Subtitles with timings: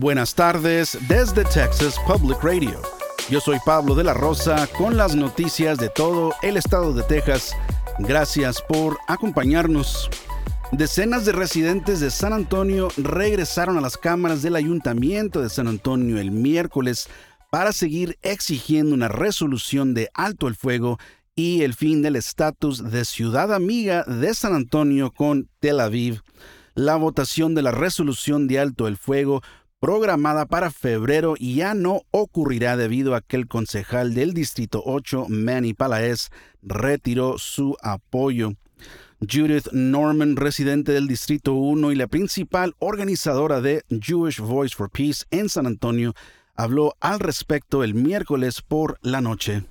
[0.00, 2.80] Buenas tardes desde Texas Public Radio.
[3.28, 7.54] Yo soy Pablo de la Rosa con las noticias de todo el estado de Texas.
[7.98, 10.08] Gracias por acompañarnos.
[10.72, 16.18] Decenas de residentes de San Antonio regresaron a las cámaras del Ayuntamiento de San Antonio
[16.18, 17.10] el miércoles
[17.50, 20.98] para seguir exigiendo una resolución de alto el fuego
[21.34, 26.22] y el fin del estatus de ciudad amiga de San Antonio con Tel Aviv.
[26.74, 29.42] La votación de la resolución de alto el fuego
[29.80, 35.72] programada para febrero ya no ocurrirá debido a que el concejal del Distrito 8, Manny
[35.72, 36.28] Palaez,
[36.62, 38.52] retiró su apoyo.
[39.20, 45.24] Judith Norman, residente del Distrito 1 y la principal organizadora de Jewish Voice for Peace
[45.30, 46.14] en San Antonio,
[46.54, 49.64] habló al respecto el miércoles por la noche.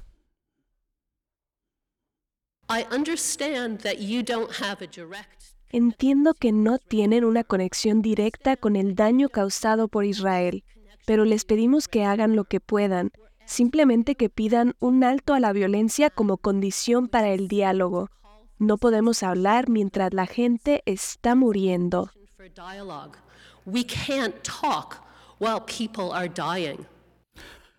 [5.72, 10.64] Entiendo que no tienen una conexión directa con el daño causado por Israel,
[11.06, 13.12] pero les pedimos que hagan lo que puedan,
[13.46, 18.10] simplemente que pidan un alto a la violencia como condición para el diálogo.
[18.58, 22.10] No podemos hablar mientras la gente está muriendo.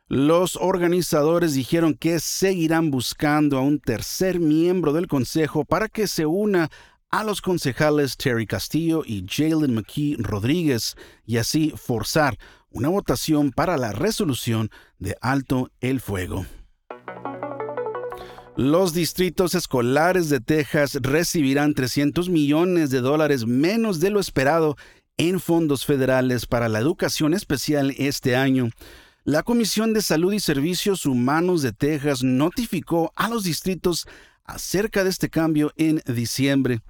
[0.07, 6.27] Los organizadores dijeron que seguirán buscando a un tercer miembro del Consejo para que se
[6.27, 6.69] una
[7.11, 12.39] a los concejales Terry Castillo y Jalen McKee Rodríguez y así forzar
[12.71, 16.47] una votación para la resolución de alto el fuego.
[18.57, 24.77] Los distritos escolares de Texas recibirán 300 millones de dólares menos de lo esperado
[25.17, 28.71] en fondos federales para la educación especial este año.
[29.25, 34.07] La Comisión de Salud y Servicios Humanos de Texas notificó a los distritos
[34.51, 36.81] acerca de este cambio en diciembre.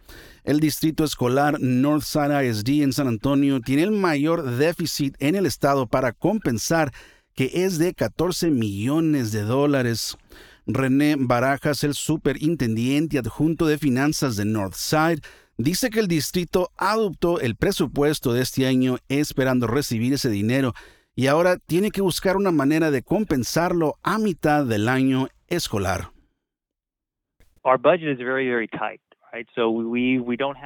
[0.44, 5.86] El distrito escolar Northside ISD en San Antonio tiene el mayor déficit en el estado
[5.86, 6.92] para compensar,
[7.34, 10.16] que es de 14 millones de dólares.
[10.66, 15.20] René Barajas, el superintendente adjunto de finanzas de Northside,
[15.58, 20.74] dice que el distrito adoptó el presupuesto de este año esperando recibir ese dinero
[21.14, 26.12] y ahora tiene que buscar una manera de compensarlo a mitad del año escolar.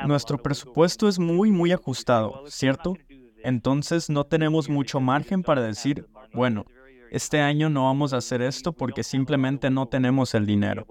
[0.06, 2.94] Nuestro presupuesto es muy, muy ajustado, ¿cierto?
[3.42, 6.64] Entonces no tenemos mucho margen para decir, bueno,
[7.10, 10.86] este año no vamos a hacer esto porque simplemente no tenemos el dinero.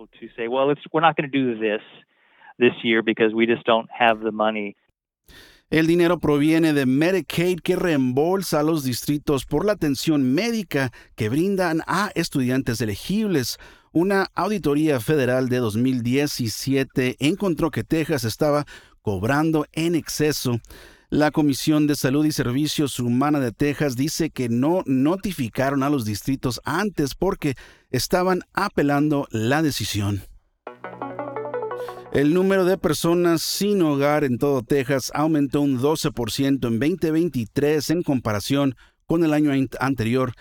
[5.69, 11.29] El dinero proviene de Medicaid que reembolsa a los distritos por la atención médica que
[11.29, 13.57] brindan a estudiantes elegibles.
[13.95, 18.65] Una auditoría federal de 2017 encontró que Texas estaba
[19.03, 20.59] cobrando en exceso.
[21.11, 26.05] La Comisión de Salud y Servicios Humanos de Texas dice que no notificaron a los
[26.05, 27.53] distritos antes porque
[27.91, 30.23] estaban apelando la decisión.
[32.11, 38.01] El número de personas sin hogar en todo Texas aumentó un 12% en 2023 en
[38.01, 40.33] comparación con el año anterior.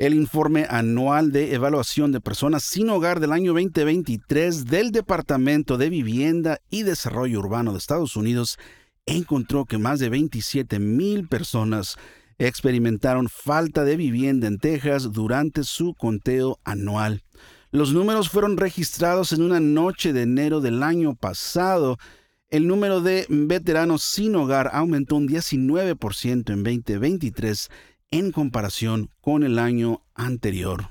[0.00, 5.90] El informe anual de evaluación de personas sin hogar del año 2023 del Departamento de
[5.90, 8.56] Vivienda y Desarrollo Urbano de Estados Unidos
[9.04, 11.96] encontró que más de 27 mil personas
[12.38, 17.22] experimentaron falta de vivienda en Texas durante su conteo anual.
[17.70, 21.98] Los números fueron registrados en una noche de enero del año pasado.
[22.48, 27.68] El número de veteranos sin hogar aumentó un 19% en 2023
[28.10, 30.90] en comparación con el año anterior.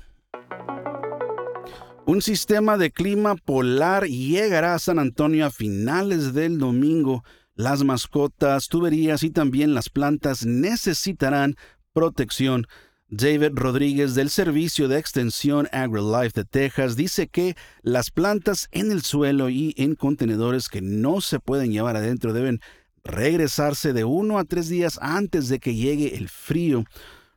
[2.06, 7.22] Un sistema de clima polar llegará a San Antonio a finales del domingo.
[7.54, 11.56] Las mascotas, tuberías y también las plantas necesitarán
[11.92, 12.66] protección.
[13.08, 19.02] David Rodríguez del Servicio de Extensión AgriLife de Texas dice que las plantas en el
[19.02, 22.60] suelo y en contenedores que no se pueden llevar adentro deben
[23.04, 26.84] regresarse de uno a tres días antes de que llegue el frío.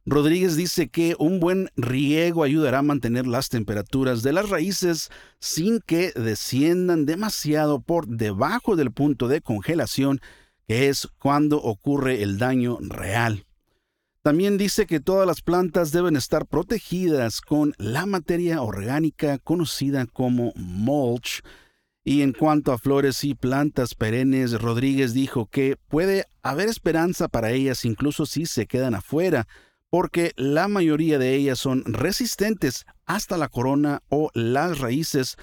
[0.05, 5.79] Rodríguez dice que un buen riego ayudará a mantener las temperaturas de las raíces sin
[5.79, 10.19] que desciendan demasiado por debajo del punto de congelación,
[10.67, 13.45] que es cuando ocurre el daño real.
[14.23, 20.53] También dice que todas las plantas deben estar protegidas con la materia orgánica conocida como
[20.55, 21.41] mulch.
[22.05, 27.51] Y en cuanto a flores y plantas perennes, Rodríguez dijo que puede haber esperanza para
[27.51, 29.47] ellas incluso si se quedan afuera,
[29.89, 35.37] porque la mayoría de ellas son resistentes hasta la corona o las raíces,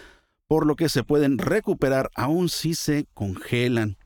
[0.48, 3.96] por lo que se pueden recuperar aun si se congelan.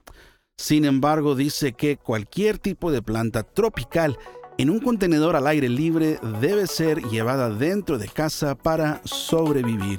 [0.56, 4.16] Sin embargo, dice que cualquier tipo de planta tropical
[4.58, 9.98] en un contenedor al aire libre debe ser llevada dentro de casa para sobrevivir.